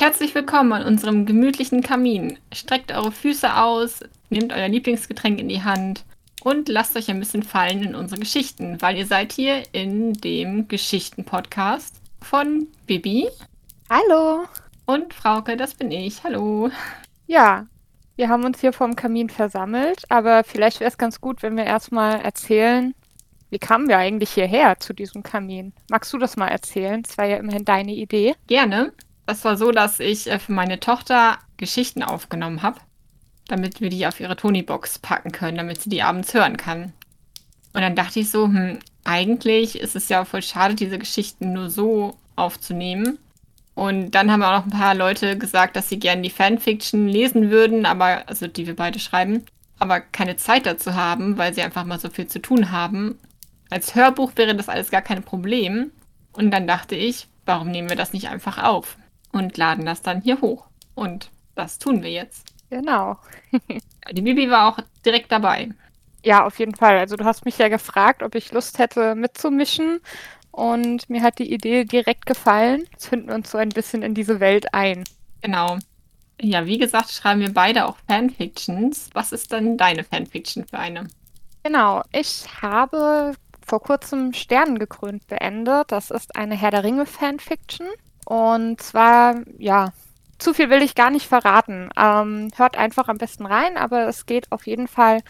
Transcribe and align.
Herzlich 0.00 0.32
willkommen 0.36 0.72
an 0.72 0.84
unserem 0.84 1.26
gemütlichen 1.26 1.82
Kamin. 1.82 2.38
Streckt 2.52 2.92
eure 2.92 3.10
Füße 3.10 3.56
aus, 3.56 3.98
nehmt 4.30 4.52
euer 4.52 4.68
Lieblingsgetränk 4.68 5.40
in 5.40 5.48
die 5.48 5.64
Hand 5.64 6.04
und 6.44 6.68
lasst 6.68 6.96
euch 6.96 7.10
ein 7.10 7.18
bisschen 7.18 7.42
fallen 7.42 7.82
in 7.82 7.96
unsere 7.96 8.20
Geschichten, 8.20 8.80
weil 8.80 8.96
ihr 8.96 9.06
seid 9.06 9.32
hier 9.32 9.64
in 9.72 10.12
dem 10.12 10.68
Geschichten-Podcast 10.68 11.96
von 12.22 12.68
Bibi. 12.86 13.28
Hallo. 13.90 14.44
Und 14.86 15.12
Frauke, 15.12 15.56
das 15.56 15.74
bin 15.74 15.90
ich. 15.90 16.22
Hallo. 16.22 16.70
Ja, 17.26 17.66
wir 18.14 18.28
haben 18.28 18.44
uns 18.44 18.60
hier 18.60 18.72
vorm 18.72 18.94
Kamin 18.94 19.28
versammelt, 19.28 20.04
aber 20.10 20.44
vielleicht 20.44 20.78
wäre 20.78 20.92
es 20.92 20.96
ganz 20.96 21.20
gut, 21.20 21.42
wenn 21.42 21.56
wir 21.56 21.64
erstmal 21.64 22.20
erzählen, 22.20 22.94
wie 23.50 23.58
kamen 23.58 23.88
wir 23.88 23.98
eigentlich 23.98 24.30
hierher 24.30 24.78
zu 24.78 24.92
diesem 24.92 25.24
Kamin? 25.24 25.72
Magst 25.90 26.12
du 26.12 26.18
das 26.18 26.36
mal 26.36 26.48
erzählen? 26.48 27.02
Das 27.02 27.18
war 27.18 27.24
ja 27.24 27.38
immerhin 27.38 27.64
deine 27.64 27.94
Idee. 27.94 28.36
Gerne. 28.46 28.92
Das 29.28 29.44
war 29.44 29.58
so, 29.58 29.72
dass 29.72 30.00
ich 30.00 30.30
äh, 30.30 30.38
für 30.38 30.52
meine 30.52 30.80
Tochter 30.80 31.36
Geschichten 31.58 32.02
aufgenommen 32.02 32.62
habe, 32.62 32.80
damit 33.46 33.82
wir 33.82 33.90
die 33.90 34.06
auf 34.06 34.20
ihre 34.20 34.36
Tonybox 34.36 35.00
packen 35.00 35.32
können, 35.32 35.58
damit 35.58 35.82
sie 35.82 35.90
die 35.90 36.02
abends 36.02 36.32
hören 36.32 36.56
kann. 36.56 36.94
Und 37.74 37.82
dann 37.82 37.94
dachte 37.94 38.20
ich 38.20 38.30
so, 38.30 38.46
hm, 38.46 38.78
eigentlich 39.04 39.78
ist 39.78 39.96
es 39.96 40.08
ja 40.08 40.24
voll 40.24 40.40
schade, 40.40 40.76
diese 40.76 40.98
Geschichten 40.98 41.52
nur 41.52 41.68
so 41.68 42.16
aufzunehmen. 42.36 43.18
Und 43.74 44.12
dann 44.12 44.32
haben 44.32 44.42
auch 44.42 44.60
noch 44.60 44.64
ein 44.64 44.78
paar 44.78 44.94
Leute 44.94 45.36
gesagt, 45.36 45.76
dass 45.76 45.90
sie 45.90 45.98
gerne 45.98 46.22
die 46.22 46.30
Fanfiction 46.30 47.06
lesen 47.06 47.50
würden, 47.50 47.84
aber, 47.84 48.26
also 48.28 48.46
die 48.46 48.66
wir 48.66 48.76
beide 48.76 48.98
schreiben, 48.98 49.44
aber 49.78 50.00
keine 50.00 50.38
Zeit 50.38 50.64
dazu 50.64 50.94
haben, 50.94 51.36
weil 51.36 51.52
sie 51.52 51.60
einfach 51.60 51.84
mal 51.84 52.00
so 52.00 52.08
viel 52.08 52.28
zu 52.28 52.40
tun 52.40 52.72
haben. 52.72 53.18
Als 53.68 53.94
Hörbuch 53.94 54.32
wäre 54.36 54.56
das 54.56 54.70
alles 54.70 54.90
gar 54.90 55.02
kein 55.02 55.22
Problem. 55.22 55.90
Und 56.32 56.50
dann 56.50 56.66
dachte 56.66 56.96
ich, 56.96 57.26
warum 57.44 57.70
nehmen 57.70 57.90
wir 57.90 57.96
das 57.96 58.14
nicht 58.14 58.30
einfach 58.30 58.56
auf 58.62 58.96
und 59.32 59.56
laden 59.56 59.86
das 59.86 60.02
dann 60.02 60.20
hier 60.20 60.40
hoch? 60.40 60.66
Und 60.94 61.30
das 61.54 61.78
tun 61.78 62.02
wir 62.02 62.10
jetzt. 62.10 62.54
Genau. 62.70 63.16
Die 64.12 64.22
Bibi 64.22 64.50
war 64.50 64.68
auch 64.68 64.78
direkt 65.04 65.32
dabei. 65.32 65.70
Ja, 66.24 66.44
auf 66.44 66.58
jeden 66.58 66.74
Fall. 66.74 66.98
Also 66.98 67.16
du 67.16 67.24
hast 67.24 67.44
mich 67.44 67.58
ja 67.58 67.68
gefragt, 67.68 68.22
ob 68.22 68.34
ich 68.34 68.52
Lust 68.52 68.78
hätte 68.78 69.14
mitzumischen. 69.14 70.00
Und 70.50 71.08
mir 71.08 71.22
hat 71.22 71.38
die 71.38 71.52
Idee 71.52 71.84
direkt 71.84 72.26
gefallen. 72.26 72.84
Jetzt 72.90 73.06
finden 73.06 73.28
wir 73.28 73.36
uns 73.36 73.50
so 73.50 73.58
ein 73.58 73.68
bisschen 73.68 74.02
in 74.02 74.14
diese 74.14 74.40
Welt 74.40 74.74
ein. 74.74 75.04
Genau. 75.40 75.78
Ja, 76.40 76.66
wie 76.66 76.78
gesagt, 76.78 77.10
schreiben 77.10 77.40
wir 77.40 77.52
beide 77.52 77.86
auch 77.86 77.96
Fanfictions. 78.08 79.10
Was 79.12 79.32
ist 79.32 79.52
denn 79.52 79.76
deine 79.76 80.04
Fanfiction 80.04 80.66
für 80.66 80.78
eine? 80.78 81.08
Genau, 81.62 82.02
ich 82.12 82.44
habe 82.60 83.34
vor 83.64 83.80
kurzem 83.80 84.32
Sternen 84.32 84.78
gekrönt 84.78 85.26
beendet. 85.26 85.92
Das 85.92 86.10
ist 86.10 86.34
eine 86.36 86.56
Herr 86.56 86.70
der 86.70 86.84
Ringe 86.84 87.06
Fanfiction. 87.06 87.86
Und 88.28 88.82
zwar, 88.82 89.36
ja, 89.56 89.94
zu 90.36 90.52
viel 90.52 90.68
will 90.68 90.82
ich 90.82 90.94
gar 90.94 91.08
nicht 91.08 91.26
verraten. 91.26 91.88
Ähm, 91.96 92.50
hört 92.56 92.76
einfach 92.76 93.08
am 93.08 93.16
besten 93.16 93.46
rein, 93.46 93.78
aber 93.78 94.06
es 94.06 94.26
geht 94.26 94.52
auf 94.52 94.66
jeden 94.66 94.86
Fall 94.86 95.20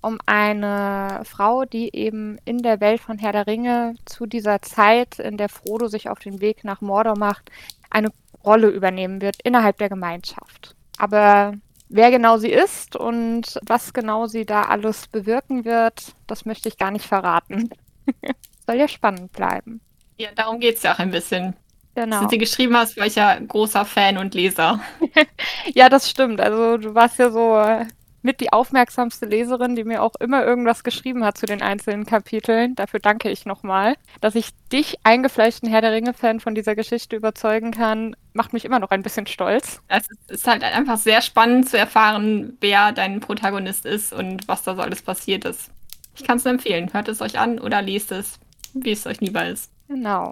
um 0.00 0.18
eine 0.24 1.20
Frau, 1.24 1.66
die 1.66 1.94
eben 1.94 2.38
in 2.46 2.62
der 2.62 2.80
Welt 2.80 3.02
von 3.02 3.18
Herr 3.18 3.32
der 3.32 3.46
Ringe 3.46 3.96
zu 4.06 4.24
dieser 4.24 4.62
Zeit, 4.62 5.18
in 5.18 5.36
der 5.36 5.50
Frodo 5.50 5.88
sich 5.88 6.08
auf 6.08 6.18
den 6.18 6.40
Weg 6.40 6.64
nach 6.64 6.80
Mordor 6.80 7.18
macht, 7.18 7.50
eine 7.90 8.08
Rolle 8.42 8.68
übernehmen 8.68 9.20
wird 9.20 9.36
innerhalb 9.44 9.76
der 9.76 9.90
Gemeinschaft. 9.90 10.74
Aber 10.96 11.52
wer 11.90 12.10
genau 12.10 12.38
sie 12.38 12.52
ist 12.52 12.96
und 12.96 13.60
was 13.66 13.92
genau 13.92 14.28
sie 14.28 14.46
da 14.46 14.62
alles 14.62 15.08
bewirken 15.08 15.66
wird, 15.66 16.14
das 16.26 16.46
möchte 16.46 16.70
ich 16.70 16.78
gar 16.78 16.90
nicht 16.90 17.04
verraten. 17.04 17.68
Soll 18.66 18.76
ja 18.76 18.88
spannend 18.88 19.32
bleiben. 19.32 19.82
Ja, 20.16 20.30
darum 20.34 20.58
geht 20.58 20.76
es 20.76 20.84
ja 20.84 20.94
auch 20.94 21.00
ein 21.00 21.10
bisschen. 21.10 21.54
Genau. 21.96 22.16
Als 22.16 22.24
du 22.26 22.30
sie 22.30 22.38
geschrieben 22.38 22.76
hast, 22.76 22.98
war 22.98 23.06
ich 23.06 23.14
ja 23.14 23.38
großer 23.38 23.86
Fan 23.86 24.18
und 24.18 24.34
Leser. 24.34 24.80
ja, 25.74 25.88
das 25.88 26.10
stimmt. 26.10 26.42
Also 26.42 26.76
du 26.76 26.94
warst 26.94 27.18
ja 27.18 27.30
so 27.30 27.56
äh, 27.56 27.86
mit 28.20 28.40
die 28.40 28.52
aufmerksamste 28.52 29.24
Leserin, 29.24 29.76
die 29.76 29.84
mir 29.84 30.02
auch 30.02 30.14
immer 30.20 30.44
irgendwas 30.44 30.84
geschrieben 30.84 31.24
hat 31.24 31.38
zu 31.38 31.46
den 31.46 31.62
einzelnen 31.62 32.04
Kapiteln. 32.04 32.74
Dafür 32.74 33.00
danke 33.00 33.30
ich 33.30 33.46
nochmal. 33.46 33.94
Dass 34.20 34.34
ich 34.34 34.50
dich, 34.70 34.96
eingefleischten 35.04 35.70
Herr 35.70 35.80
der 35.80 35.92
Ringe-Fan, 35.92 36.40
von 36.40 36.54
dieser 36.54 36.74
Geschichte 36.74 37.16
überzeugen 37.16 37.70
kann, 37.70 38.14
macht 38.34 38.52
mich 38.52 38.66
immer 38.66 38.78
noch 38.78 38.90
ein 38.90 39.02
bisschen 39.02 39.26
stolz. 39.26 39.80
Es 39.88 40.06
ist 40.28 40.46
halt 40.46 40.62
einfach 40.64 40.98
sehr 40.98 41.22
spannend 41.22 41.66
zu 41.66 41.78
erfahren, 41.78 42.58
wer 42.60 42.92
dein 42.92 43.20
Protagonist 43.20 43.86
ist 43.86 44.12
und 44.12 44.46
was 44.48 44.64
da 44.64 44.74
so 44.74 44.82
alles 44.82 45.00
passiert 45.00 45.46
ist. 45.46 45.70
Ich 46.14 46.24
kann 46.24 46.36
es 46.36 46.44
nur 46.44 46.52
empfehlen. 46.52 46.92
Hört 46.92 47.08
es 47.08 47.22
euch 47.22 47.38
an 47.38 47.58
oder 47.58 47.80
liest 47.80 48.12
es, 48.12 48.38
wie 48.74 48.92
es 48.92 49.06
euch 49.06 49.20
lieber 49.22 49.46
ist. 49.46 49.70
Genau. 49.88 50.30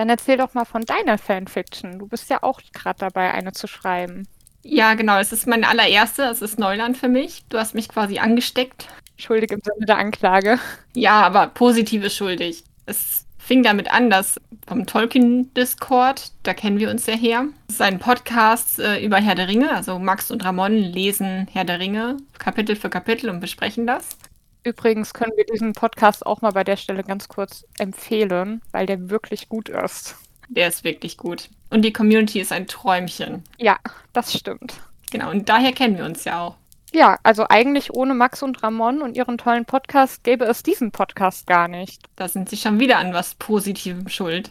Dann 0.00 0.08
erzähl 0.08 0.38
doch 0.38 0.54
mal 0.54 0.64
von 0.64 0.80
deiner 0.80 1.18
Fanfiction. 1.18 1.98
Du 1.98 2.06
bist 2.08 2.30
ja 2.30 2.42
auch 2.42 2.62
gerade 2.72 3.00
dabei, 3.00 3.34
eine 3.34 3.52
zu 3.52 3.66
schreiben. 3.66 4.26
Ja, 4.62 4.94
genau. 4.94 5.18
Es 5.18 5.30
ist 5.30 5.46
meine 5.46 5.68
allererste. 5.68 6.22
Es 6.22 6.40
ist 6.40 6.58
Neuland 6.58 6.96
für 6.96 7.08
mich. 7.08 7.44
Du 7.50 7.58
hast 7.58 7.74
mich 7.74 7.90
quasi 7.90 8.18
angesteckt. 8.18 8.88
Schuldig 9.18 9.50
im 9.50 9.60
Sinne 9.62 9.84
der 9.84 9.98
Anklage. 9.98 10.58
Ja, 10.94 11.20
aber 11.20 11.48
positive 11.48 12.08
schuldig. 12.08 12.64
Es 12.86 13.26
fing 13.36 13.62
damit 13.62 13.92
an, 13.92 14.08
dass 14.08 14.40
vom 14.66 14.86
Tolkien-Discord, 14.86 16.32
da 16.44 16.54
kennen 16.54 16.78
wir 16.78 16.88
uns 16.88 17.04
ja 17.04 17.14
her, 17.14 17.48
das 17.66 17.74
ist 17.74 17.82
ein 17.82 17.98
Podcast 17.98 18.78
äh, 18.78 19.04
über 19.04 19.18
Herr 19.18 19.34
der 19.34 19.48
Ringe. 19.48 19.70
Also 19.70 19.98
Max 19.98 20.30
und 20.30 20.42
Ramon 20.46 20.76
lesen 20.78 21.46
Herr 21.52 21.66
der 21.66 21.78
Ringe 21.78 22.16
Kapitel 22.38 22.74
für 22.74 22.88
Kapitel 22.88 23.28
und 23.28 23.40
besprechen 23.40 23.86
das. 23.86 24.16
Übrigens 24.62 25.14
können 25.14 25.32
wir 25.36 25.46
diesen 25.46 25.72
Podcast 25.72 26.26
auch 26.26 26.42
mal 26.42 26.50
bei 26.50 26.64
der 26.64 26.76
Stelle 26.76 27.02
ganz 27.02 27.28
kurz 27.28 27.64
empfehlen, 27.78 28.60
weil 28.72 28.86
der 28.86 29.08
wirklich 29.08 29.48
gut 29.48 29.68
ist. 29.68 30.16
Der 30.48 30.68
ist 30.68 30.84
wirklich 30.84 31.16
gut. 31.16 31.48
Und 31.70 31.82
die 31.82 31.92
Community 31.92 32.40
ist 32.40 32.52
ein 32.52 32.66
Träumchen. 32.66 33.44
Ja, 33.58 33.78
das 34.12 34.32
stimmt. 34.32 34.80
Genau, 35.10 35.30
und 35.30 35.48
daher 35.48 35.72
kennen 35.72 35.96
wir 35.96 36.04
uns 36.04 36.24
ja 36.24 36.40
auch. 36.40 36.56
Ja, 36.92 37.18
also 37.22 37.46
eigentlich 37.48 37.94
ohne 37.94 38.14
Max 38.14 38.42
und 38.42 38.62
Ramon 38.62 39.00
und 39.00 39.16
ihren 39.16 39.38
tollen 39.38 39.64
Podcast 39.64 40.24
gäbe 40.24 40.44
es 40.44 40.62
diesen 40.64 40.90
Podcast 40.90 41.46
gar 41.46 41.68
nicht. 41.68 42.02
Da 42.16 42.26
sind 42.26 42.48
sie 42.48 42.56
schon 42.56 42.80
wieder 42.80 42.98
an 42.98 43.12
was 43.12 43.34
Positivem 43.36 44.08
schuld. 44.08 44.50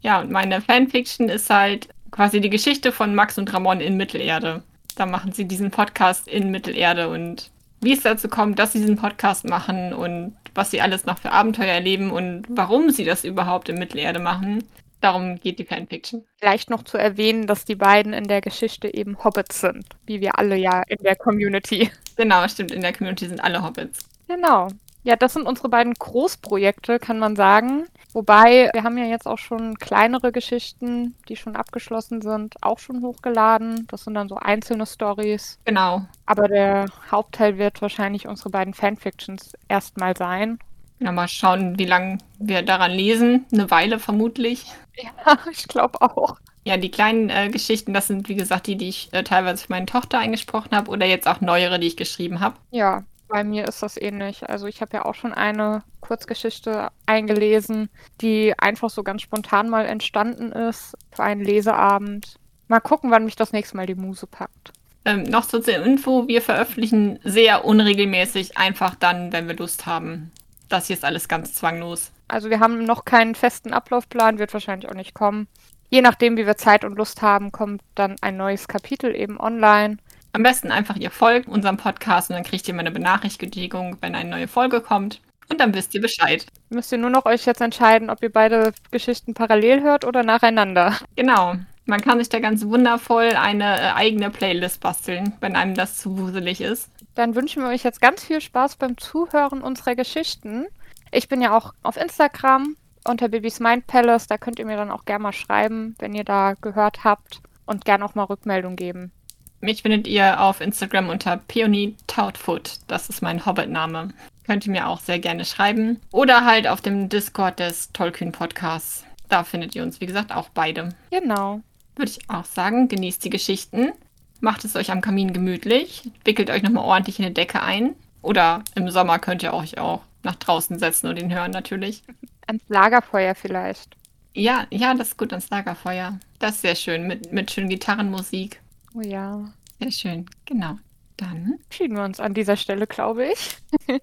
Ja, 0.00 0.20
und 0.20 0.30
meine 0.30 0.60
Fanfiction 0.60 1.28
ist 1.30 1.48
halt 1.48 1.88
quasi 2.10 2.40
die 2.40 2.50
Geschichte 2.50 2.92
von 2.92 3.14
Max 3.14 3.38
und 3.38 3.52
Ramon 3.52 3.80
in 3.80 3.96
Mittelerde. 3.96 4.62
Da 4.96 5.06
machen 5.06 5.32
sie 5.32 5.46
diesen 5.46 5.70
Podcast 5.70 6.28
in 6.28 6.50
Mittelerde 6.50 7.08
und 7.08 7.50
wie 7.80 7.92
es 7.92 8.02
dazu 8.02 8.28
kommt, 8.28 8.58
dass 8.58 8.72
sie 8.72 8.80
diesen 8.80 8.96
Podcast 8.96 9.48
machen 9.48 9.92
und 9.92 10.36
was 10.54 10.70
sie 10.70 10.80
alles 10.80 11.06
noch 11.06 11.18
für 11.18 11.32
Abenteuer 11.32 11.72
erleben 11.72 12.10
und 12.10 12.44
warum 12.48 12.90
sie 12.90 13.04
das 13.04 13.24
überhaupt 13.24 13.68
in 13.68 13.78
Mittelerde 13.78 14.18
machen. 14.18 14.64
Darum 15.00 15.36
geht 15.36 15.60
die 15.60 15.64
Fanfiction. 15.64 16.24
Vielleicht 16.38 16.70
noch 16.70 16.82
zu 16.82 16.98
erwähnen, 16.98 17.46
dass 17.46 17.64
die 17.64 17.76
beiden 17.76 18.12
in 18.12 18.24
der 18.24 18.40
Geschichte 18.40 18.92
eben 18.92 19.22
Hobbits 19.22 19.60
sind, 19.60 19.86
wie 20.06 20.20
wir 20.20 20.38
alle 20.38 20.56
ja 20.56 20.82
in 20.88 20.98
der 21.04 21.14
Community. 21.14 21.90
Genau, 22.16 22.46
stimmt, 22.48 22.72
in 22.72 22.80
der 22.80 22.92
Community 22.92 23.28
sind 23.28 23.38
alle 23.38 23.62
Hobbits. 23.62 24.00
Genau. 24.26 24.66
Ja, 25.04 25.16
das 25.16 25.32
sind 25.32 25.46
unsere 25.46 25.68
beiden 25.68 25.94
Großprojekte, 25.94 26.98
kann 26.98 27.18
man 27.18 27.36
sagen. 27.36 27.86
Wobei, 28.12 28.70
wir 28.72 28.82
haben 28.82 28.98
ja 28.98 29.04
jetzt 29.04 29.26
auch 29.26 29.38
schon 29.38 29.76
kleinere 29.76 30.32
Geschichten, 30.32 31.14
die 31.28 31.36
schon 31.36 31.56
abgeschlossen 31.56 32.20
sind, 32.20 32.56
auch 32.62 32.78
schon 32.78 33.02
hochgeladen. 33.02 33.86
Das 33.88 34.04
sind 34.04 34.14
dann 34.14 34.28
so 34.28 34.36
einzelne 34.36 34.86
Stories. 34.86 35.58
Genau. 35.64 36.02
Aber 36.26 36.48
der 36.48 36.86
Hauptteil 37.10 37.58
wird 37.58 37.80
wahrscheinlich 37.80 38.26
unsere 38.26 38.50
beiden 38.50 38.74
Fanfictions 38.74 39.52
erstmal 39.68 40.16
sein. 40.16 40.58
Ja, 41.00 41.12
mal 41.12 41.28
schauen, 41.28 41.78
wie 41.78 41.84
lange 41.84 42.18
wir 42.38 42.62
daran 42.62 42.90
lesen. 42.90 43.46
Eine 43.52 43.70
Weile 43.70 43.98
vermutlich. 43.98 44.66
Ja, 44.96 45.38
ich 45.52 45.68
glaube 45.68 46.02
auch. 46.02 46.38
Ja, 46.64 46.76
die 46.76 46.90
kleinen 46.90 47.30
äh, 47.30 47.48
Geschichten, 47.50 47.94
das 47.94 48.08
sind 48.08 48.28
wie 48.28 48.34
gesagt 48.34 48.66
die, 48.66 48.76
die 48.76 48.88
ich 48.88 49.08
äh, 49.12 49.22
teilweise 49.22 49.64
für 49.64 49.72
meine 49.72 49.86
Tochter 49.86 50.18
eingesprochen 50.18 50.76
habe 50.76 50.90
oder 50.90 51.06
jetzt 51.06 51.28
auch 51.28 51.40
neuere, 51.40 51.78
die 51.78 51.86
ich 51.86 51.96
geschrieben 51.96 52.40
habe. 52.40 52.56
Ja, 52.70 53.04
bei 53.28 53.44
mir 53.44 53.68
ist 53.68 53.82
das 53.82 53.96
ähnlich. 53.96 54.48
Also 54.48 54.66
ich 54.66 54.80
habe 54.80 54.96
ja 54.96 55.04
auch 55.04 55.14
schon 55.14 55.32
eine 55.32 55.82
Kurzgeschichte 56.00 56.88
eingelesen, 57.06 57.90
die 58.20 58.54
einfach 58.58 58.90
so 58.90 59.02
ganz 59.02 59.22
spontan 59.22 59.68
mal 59.68 59.86
entstanden 59.86 60.52
ist 60.52 60.96
für 61.12 61.22
einen 61.22 61.44
Leseabend. 61.44 62.36
Mal 62.68 62.80
gucken, 62.80 63.10
wann 63.10 63.24
mich 63.24 63.36
das 63.36 63.52
nächste 63.52 63.76
Mal 63.76 63.86
die 63.86 63.94
Muse 63.94 64.26
packt. 64.26 64.72
Ähm, 65.04 65.22
noch 65.22 65.44
so 65.44 65.58
zur 65.58 65.76
Info, 65.76 66.28
wir 66.28 66.42
veröffentlichen 66.42 67.18
sehr 67.24 67.64
unregelmäßig, 67.64 68.58
einfach 68.58 68.94
dann, 68.94 69.32
wenn 69.32 69.48
wir 69.48 69.56
Lust 69.56 69.86
haben. 69.86 70.32
Das 70.68 70.88
hier 70.88 70.96
ist 70.96 71.04
alles 71.04 71.28
ganz 71.28 71.54
zwanglos. 71.54 72.10
Also 72.26 72.50
wir 72.50 72.60
haben 72.60 72.84
noch 72.84 73.04
keinen 73.06 73.34
festen 73.34 73.72
Ablaufplan, 73.72 74.38
wird 74.38 74.52
wahrscheinlich 74.52 74.90
auch 74.90 74.94
nicht 74.94 75.14
kommen. 75.14 75.48
Je 75.88 76.02
nachdem, 76.02 76.36
wie 76.36 76.44
wir 76.44 76.58
Zeit 76.58 76.84
und 76.84 76.96
Lust 76.96 77.22
haben, 77.22 77.52
kommt 77.52 77.80
dann 77.94 78.16
ein 78.20 78.36
neues 78.36 78.68
Kapitel 78.68 79.14
eben 79.14 79.40
online. 79.40 79.96
Am 80.32 80.42
besten 80.42 80.70
einfach 80.70 80.96
ihr 80.96 81.10
folgt 81.10 81.48
unserem 81.48 81.76
Podcast 81.76 82.30
und 82.30 82.36
dann 82.36 82.44
kriegt 82.44 82.68
ihr 82.68 82.74
mal 82.74 82.80
eine 82.80 82.90
Benachrichtigung, 82.90 83.96
wenn 84.00 84.14
eine 84.14 84.30
neue 84.30 84.48
Folge 84.48 84.80
kommt. 84.80 85.20
Und 85.48 85.60
dann 85.60 85.74
wisst 85.74 85.94
ihr 85.94 86.00
Bescheid. 86.02 86.46
Müsst 86.68 86.92
ihr 86.92 86.98
nur 86.98 87.10
noch 87.10 87.24
euch 87.24 87.46
jetzt 87.46 87.62
entscheiden, 87.62 88.10
ob 88.10 88.22
ihr 88.22 88.30
beide 88.30 88.72
Geschichten 88.90 89.32
parallel 89.34 89.82
hört 89.82 90.04
oder 90.04 90.22
nacheinander. 90.22 90.96
Genau. 91.16 91.54
Man 91.86 92.02
kann 92.02 92.18
sich 92.18 92.28
da 92.28 92.38
ganz 92.38 92.66
wundervoll 92.66 93.28
eine 93.28 93.80
äh, 93.80 93.92
eigene 93.94 94.28
Playlist 94.28 94.80
basteln, 94.80 95.32
wenn 95.40 95.56
einem 95.56 95.74
das 95.74 95.96
zu 95.96 96.18
wuselig 96.18 96.60
ist. 96.60 96.90
Dann 97.14 97.34
wünschen 97.34 97.62
wir 97.62 97.70
euch 97.70 97.82
jetzt 97.82 98.02
ganz 98.02 98.22
viel 98.22 98.42
Spaß 98.42 98.76
beim 98.76 98.98
Zuhören 98.98 99.62
unserer 99.62 99.96
Geschichten. 99.96 100.66
Ich 101.10 101.28
bin 101.28 101.40
ja 101.40 101.56
auch 101.56 101.72
auf 101.82 101.96
Instagram 101.96 102.76
unter 103.04 103.30
Babys 103.30 103.58
Mind 103.58 103.86
Palace. 103.86 104.26
Da 104.26 104.36
könnt 104.36 104.58
ihr 104.58 104.66
mir 104.66 104.76
dann 104.76 104.90
auch 104.90 105.06
gerne 105.06 105.22
mal 105.22 105.32
schreiben, 105.32 105.96
wenn 105.98 106.14
ihr 106.14 106.24
da 106.24 106.52
gehört 106.60 107.04
habt. 107.04 107.40
und 107.64 107.84
gern 107.84 108.02
auch 108.02 108.14
mal 108.14 108.24
Rückmeldung 108.24 108.76
geben. 108.76 109.12
Mich 109.60 109.82
findet 109.82 110.06
ihr 110.06 110.40
auf 110.40 110.60
Instagram 110.60 111.08
unter 111.08 111.36
Peony 111.36 111.96
Toutfoot. 112.06 112.78
Das 112.86 113.08
ist 113.08 113.22
mein 113.22 113.44
Hobbit-Name. 113.44 114.10
Könnt 114.46 114.66
ihr 114.66 114.72
mir 114.72 114.88
auch 114.88 115.00
sehr 115.00 115.18
gerne 115.18 115.44
schreiben. 115.44 116.00
Oder 116.12 116.44
halt 116.44 116.68
auf 116.68 116.80
dem 116.80 117.08
Discord 117.08 117.58
des 117.58 117.92
Tollkühn 117.92 118.30
Podcasts. 118.30 119.04
Da 119.28 119.42
findet 119.42 119.74
ihr 119.74 119.82
uns, 119.82 120.00
wie 120.00 120.06
gesagt, 120.06 120.32
auch 120.32 120.48
beide. 120.48 120.90
Genau. 121.10 121.60
Würde 121.96 122.12
ich 122.12 122.30
auch 122.30 122.44
sagen, 122.44 122.86
genießt 122.86 123.24
die 123.24 123.30
Geschichten. 123.30 123.92
Macht 124.40 124.64
es 124.64 124.76
euch 124.76 124.92
am 124.92 125.00
Kamin 125.00 125.32
gemütlich. 125.32 126.08
Wickelt 126.24 126.50
euch 126.50 126.62
nochmal 126.62 126.84
ordentlich 126.84 127.18
in 127.18 127.24
eine 127.24 127.34
Decke 127.34 127.60
ein. 127.60 127.96
Oder 128.22 128.62
im 128.76 128.88
Sommer 128.90 129.18
könnt 129.18 129.42
ihr 129.42 129.54
euch 129.54 129.78
auch 129.78 130.02
nach 130.22 130.36
draußen 130.36 130.78
setzen 130.78 131.08
und 131.08 131.18
ihn 131.18 131.34
hören, 131.34 131.50
natürlich. 131.50 132.04
Ans 132.46 132.62
Lagerfeuer 132.68 133.34
vielleicht. 133.34 133.96
Ja, 134.34 134.66
ja, 134.70 134.94
das 134.94 135.08
ist 135.08 135.18
gut 135.18 135.32
ans 135.32 135.50
Lagerfeuer. 135.50 136.20
Das 136.38 136.56
ist 136.56 136.62
sehr 136.62 136.76
schön. 136.76 137.08
Mit, 137.08 137.32
mit 137.32 137.50
schönen 137.50 137.68
Gitarrenmusik. 137.68 138.60
Oh 138.98 139.02
ja. 139.02 139.44
Sehr 139.80 139.90
schön, 139.92 140.26
genau. 140.44 140.76
Dann 141.16 141.58
Schieden 141.70 141.96
wir 141.96 142.04
uns 142.04 142.20
an 142.20 142.34
dieser 142.34 142.56
Stelle, 142.56 142.86
glaube 142.86 143.26
ich. 143.32 143.56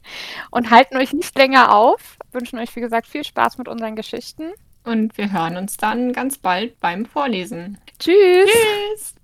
und 0.51 0.69
halten 0.69 0.97
euch 0.97 1.11
nicht 1.13 1.37
länger 1.37 1.75
auf. 1.75 2.17
Wünschen 2.31 2.59
euch, 2.59 2.75
wie 2.75 2.81
gesagt, 2.81 3.07
viel 3.07 3.23
Spaß 3.23 3.57
mit 3.57 3.67
unseren 3.67 3.95
Geschichten. 3.95 4.51
und 4.83 5.17
wir 5.17 5.31
hören 5.31 5.57
uns 5.57 5.77
dann 5.77 6.13
ganz 6.13 6.37
bald 6.37 6.79
beim 6.79 7.05
Vorlesen. 7.05 7.77
Tschüss. 7.99 8.49
Tschüss! 8.49 9.15